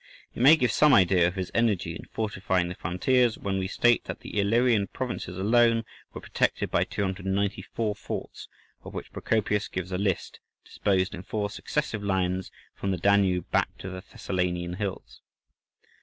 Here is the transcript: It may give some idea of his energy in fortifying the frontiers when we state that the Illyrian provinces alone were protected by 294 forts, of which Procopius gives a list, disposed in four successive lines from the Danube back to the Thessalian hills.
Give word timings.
It 0.33 0.41
may 0.41 0.55
give 0.55 0.71
some 0.71 0.95
idea 0.95 1.27
of 1.27 1.35
his 1.35 1.51
energy 1.53 1.95
in 1.95 2.05
fortifying 2.05 2.69
the 2.69 2.73
frontiers 2.73 3.37
when 3.37 3.59
we 3.59 3.67
state 3.67 4.05
that 4.05 4.21
the 4.21 4.39
Illyrian 4.39 4.87
provinces 4.87 5.37
alone 5.37 5.85
were 6.11 6.21
protected 6.21 6.71
by 6.71 6.85
294 6.85 7.93
forts, 7.95 8.47
of 8.83 8.95
which 8.95 9.13
Procopius 9.13 9.67
gives 9.67 9.91
a 9.91 9.99
list, 9.99 10.39
disposed 10.65 11.13
in 11.13 11.21
four 11.21 11.51
successive 11.51 12.01
lines 12.01 12.49
from 12.73 12.89
the 12.89 12.97
Danube 12.97 13.51
back 13.51 13.77
to 13.77 13.89
the 13.91 14.01
Thessalian 14.01 14.73
hills. 14.79 15.21